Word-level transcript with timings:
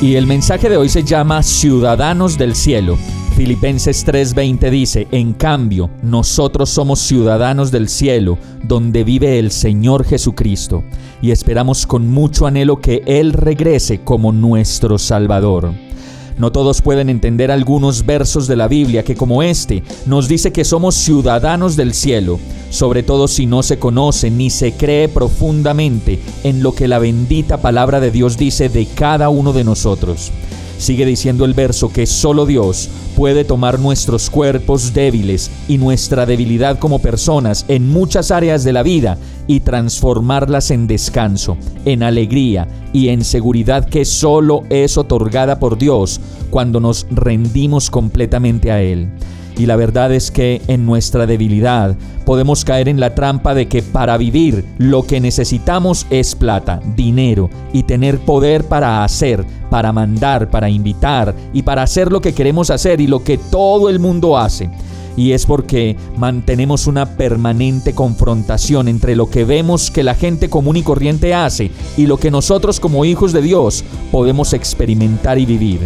Y 0.00 0.14
el 0.14 0.28
mensaje 0.28 0.68
de 0.68 0.76
hoy 0.76 0.88
se 0.88 1.02
llama 1.02 1.42
Ciudadanos 1.42 2.38
del 2.38 2.54
Cielo. 2.54 2.96
Filipenses 3.36 4.06
3:20 4.06 4.70
dice, 4.70 5.08
en 5.10 5.32
cambio, 5.32 5.90
nosotros 6.02 6.70
somos 6.70 7.00
ciudadanos 7.00 7.72
del 7.72 7.88
cielo, 7.88 8.38
donde 8.62 9.02
vive 9.02 9.40
el 9.40 9.50
Señor 9.50 10.04
Jesucristo, 10.04 10.84
y 11.20 11.32
esperamos 11.32 11.84
con 11.84 12.08
mucho 12.08 12.46
anhelo 12.46 12.80
que 12.80 13.02
Él 13.06 13.32
regrese 13.32 13.98
como 14.04 14.30
nuestro 14.30 14.98
Salvador. 14.98 15.72
No 16.38 16.52
todos 16.52 16.82
pueden 16.82 17.08
entender 17.08 17.50
algunos 17.50 18.06
versos 18.06 18.46
de 18.46 18.54
la 18.54 18.68
Biblia 18.68 19.02
que 19.02 19.16
como 19.16 19.42
este 19.42 19.82
nos 20.06 20.28
dice 20.28 20.52
que 20.52 20.64
somos 20.64 20.94
ciudadanos 20.94 21.74
del 21.74 21.94
cielo, 21.94 22.38
sobre 22.70 23.02
todo 23.02 23.26
si 23.26 23.46
no 23.46 23.64
se 23.64 23.80
conoce 23.80 24.30
ni 24.30 24.48
se 24.48 24.72
cree 24.72 25.08
profundamente 25.08 26.20
en 26.44 26.62
lo 26.62 26.72
que 26.72 26.86
la 26.86 27.00
bendita 27.00 27.60
palabra 27.60 27.98
de 27.98 28.12
Dios 28.12 28.38
dice 28.38 28.68
de 28.68 28.86
cada 28.86 29.30
uno 29.30 29.52
de 29.52 29.64
nosotros. 29.64 30.30
Sigue 30.78 31.04
diciendo 31.04 31.44
el 31.44 31.54
verso 31.54 31.92
que 31.92 32.06
solo 32.06 32.46
Dios 32.46 32.88
puede 33.16 33.44
tomar 33.44 33.80
nuestros 33.80 34.30
cuerpos 34.30 34.94
débiles 34.94 35.50
y 35.66 35.76
nuestra 35.76 36.24
debilidad 36.24 36.78
como 36.78 37.00
personas 37.00 37.64
en 37.66 37.88
muchas 37.88 38.30
áreas 38.30 38.62
de 38.62 38.72
la 38.72 38.84
vida 38.84 39.18
y 39.48 39.60
transformarlas 39.60 40.70
en 40.70 40.86
descanso, 40.86 41.56
en 41.84 42.04
alegría 42.04 42.68
y 42.92 43.08
en 43.08 43.24
seguridad 43.24 43.88
que 43.88 44.04
solo 44.04 44.62
es 44.70 44.96
otorgada 44.96 45.58
por 45.58 45.78
Dios 45.78 46.20
cuando 46.50 46.78
nos 46.78 47.06
rendimos 47.10 47.90
completamente 47.90 48.70
a 48.70 48.80
Él. 48.80 49.08
Y 49.56 49.66
la 49.66 49.74
verdad 49.74 50.12
es 50.12 50.30
que 50.30 50.62
en 50.68 50.86
nuestra 50.86 51.26
debilidad 51.26 51.96
podemos 52.24 52.64
caer 52.64 52.88
en 52.88 53.00
la 53.00 53.16
trampa 53.16 53.54
de 53.54 53.66
que 53.66 53.82
para 53.82 54.16
vivir 54.16 54.64
lo 54.78 55.02
que 55.02 55.20
necesitamos 55.20 56.06
es 56.10 56.36
plata, 56.36 56.80
dinero 56.94 57.50
y 57.72 57.82
tener 57.82 58.20
poder 58.20 58.64
para 58.64 59.02
hacer, 59.02 59.44
para 59.68 59.92
mandar, 59.92 60.48
para 60.48 60.70
invitar 60.70 61.34
y 61.52 61.62
para 61.62 61.82
hacer 61.82 62.12
lo 62.12 62.20
que 62.20 62.34
queremos 62.34 62.70
hacer 62.70 63.00
y 63.00 63.08
lo 63.08 63.24
que 63.24 63.36
todo 63.36 63.88
el 63.88 63.98
mundo 63.98 64.38
hace 64.38 64.70
y 65.18 65.32
es 65.32 65.46
porque 65.46 65.96
mantenemos 66.16 66.86
una 66.86 67.16
permanente 67.16 67.92
confrontación 67.92 68.86
entre 68.86 69.16
lo 69.16 69.28
que 69.28 69.44
vemos 69.44 69.90
que 69.90 70.04
la 70.04 70.14
gente 70.14 70.48
común 70.48 70.76
y 70.76 70.82
corriente 70.82 71.34
hace 71.34 71.72
y 71.96 72.06
lo 72.06 72.18
que 72.18 72.30
nosotros 72.30 72.78
como 72.78 73.04
hijos 73.04 73.32
de 73.32 73.42
Dios 73.42 73.82
podemos 74.12 74.52
experimentar 74.52 75.40
y 75.40 75.44
vivir. 75.44 75.80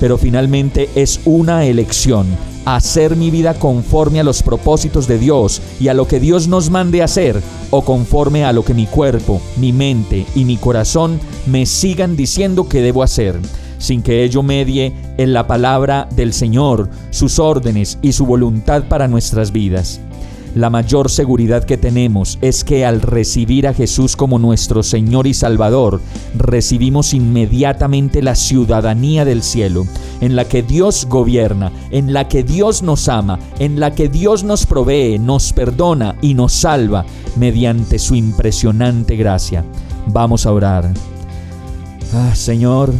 Pero 0.00 0.18
finalmente 0.18 0.90
es 0.96 1.20
una 1.24 1.64
elección 1.64 2.26
hacer 2.64 3.14
mi 3.14 3.30
vida 3.30 3.54
conforme 3.54 4.18
a 4.18 4.24
los 4.24 4.42
propósitos 4.42 5.06
de 5.06 5.18
Dios 5.18 5.62
y 5.78 5.86
a 5.86 5.94
lo 5.94 6.08
que 6.08 6.18
Dios 6.18 6.48
nos 6.48 6.70
mande 6.70 7.02
hacer, 7.02 7.40
o 7.70 7.84
conforme 7.84 8.44
a 8.44 8.52
lo 8.52 8.64
que 8.64 8.74
mi 8.74 8.86
cuerpo, 8.86 9.40
mi 9.58 9.72
mente 9.72 10.26
y 10.34 10.44
mi 10.44 10.56
corazón 10.56 11.20
me 11.46 11.66
sigan 11.66 12.16
diciendo 12.16 12.68
que 12.68 12.80
debo 12.80 13.02
hacer, 13.04 13.38
sin 13.82 14.00
que 14.00 14.22
ello 14.22 14.44
medie 14.44 14.92
en 15.18 15.32
la 15.32 15.48
palabra 15.48 16.08
del 16.14 16.32
Señor, 16.32 16.88
sus 17.10 17.40
órdenes 17.40 17.98
y 18.00 18.12
su 18.12 18.24
voluntad 18.24 18.84
para 18.84 19.08
nuestras 19.08 19.50
vidas. 19.50 20.00
La 20.54 20.70
mayor 20.70 21.10
seguridad 21.10 21.64
que 21.64 21.78
tenemos 21.78 22.38
es 22.42 22.62
que 22.62 22.84
al 22.84 23.00
recibir 23.00 23.66
a 23.66 23.74
Jesús 23.74 24.16
como 24.16 24.38
nuestro 24.38 24.82
Señor 24.82 25.26
y 25.26 25.34
Salvador, 25.34 26.00
recibimos 26.36 27.14
inmediatamente 27.14 28.22
la 28.22 28.34
ciudadanía 28.34 29.24
del 29.24 29.42
cielo, 29.42 29.84
en 30.20 30.36
la 30.36 30.44
que 30.44 30.62
Dios 30.62 31.06
gobierna, 31.08 31.72
en 31.90 32.12
la 32.12 32.28
que 32.28 32.44
Dios 32.44 32.82
nos 32.82 33.08
ama, 33.08 33.38
en 33.58 33.80
la 33.80 33.94
que 33.94 34.08
Dios 34.08 34.44
nos 34.44 34.66
provee, 34.66 35.18
nos 35.18 35.52
perdona 35.54 36.16
y 36.20 36.34
nos 36.34 36.52
salva 36.52 37.04
mediante 37.36 37.98
su 37.98 38.14
impresionante 38.14 39.16
gracia. 39.16 39.64
Vamos 40.06 40.46
a 40.46 40.52
orar. 40.52 40.92
Ah, 42.14 42.34
Señor, 42.34 42.92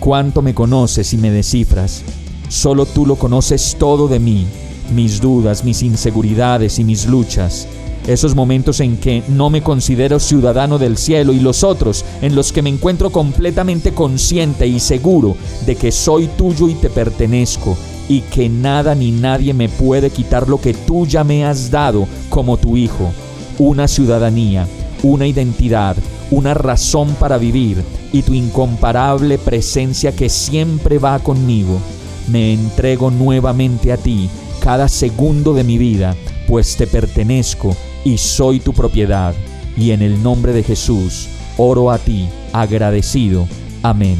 cuánto 0.00 0.42
me 0.42 0.54
conoces 0.54 1.12
y 1.12 1.18
me 1.18 1.30
descifras. 1.30 2.02
Solo 2.48 2.86
tú 2.86 3.06
lo 3.06 3.14
conoces 3.14 3.76
todo 3.78 4.08
de 4.08 4.18
mí 4.18 4.46
mis 4.90 5.20
dudas, 5.20 5.64
mis 5.64 5.82
inseguridades 5.82 6.78
y 6.78 6.84
mis 6.84 7.06
luchas. 7.06 7.68
Esos 8.06 8.34
momentos 8.34 8.80
en 8.80 8.96
que 8.96 9.22
no 9.28 9.50
me 9.50 9.62
considero 9.62 10.18
ciudadano 10.18 10.78
del 10.78 10.96
cielo 10.96 11.32
y 11.32 11.38
los 11.38 11.62
otros 11.62 12.04
en 12.22 12.34
los 12.34 12.50
que 12.50 12.62
me 12.62 12.70
encuentro 12.70 13.10
completamente 13.10 13.92
consciente 13.92 14.66
y 14.66 14.80
seguro 14.80 15.36
de 15.66 15.76
que 15.76 15.92
soy 15.92 16.26
tuyo 16.26 16.68
y 16.68 16.74
te 16.74 16.90
pertenezco 16.90 17.76
y 18.08 18.22
que 18.22 18.48
nada 18.48 18.94
ni 18.94 19.12
nadie 19.12 19.54
me 19.54 19.68
puede 19.68 20.10
quitar 20.10 20.48
lo 20.48 20.60
que 20.60 20.74
tú 20.74 21.06
ya 21.06 21.22
me 21.22 21.44
has 21.44 21.70
dado 21.70 22.08
como 22.30 22.56
tu 22.56 22.76
hijo, 22.76 23.12
una 23.58 23.86
ciudadanía, 23.86 24.66
una 25.02 25.26
identidad, 25.26 25.96
una 26.30 26.54
razón 26.54 27.14
para 27.20 27.38
vivir 27.38 27.84
y 28.12 28.22
tu 28.22 28.34
incomparable 28.34 29.38
presencia 29.38 30.14
que 30.14 30.28
siempre 30.28 30.98
va 30.98 31.18
conmigo. 31.18 31.80
Me 32.28 32.52
entrego 32.52 33.10
nuevamente 33.10 33.92
a 33.92 33.96
ti 33.96 34.28
cada 34.60 34.88
segundo 34.88 35.54
de 35.54 35.64
mi 35.64 35.78
vida, 35.78 36.14
pues 36.46 36.76
te 36.76 36.86
pertenezco 36.86 37.74
y 38.04 38.18
soy 38.18 38.60
tu 38.60 38.72
propiedad. 38.72 39.34
Y 39.76 39.92
en 39.92 40.02
el 40.02 40.22
nombre 40.22 40.52
de 40.52 40.62
Jesús, 40.62 41.28
oro 41.56 41.90
a 41.90 41.98
ti, 41.98 42.28
agradecido. 42.52 43.48
Amén. 43.82 44.18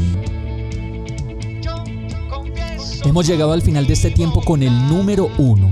Hemos 3.03 3.27
llegado 3.27 3.51
al 3.51 3.61
final 3.61 3.87
de 3.87 3.93
este 3.93 4.11
tiempo 4.11 4.41
con 4.41 4.63
el 4.63 4.71
número 4.87 5.29
uno. 5.37 5.71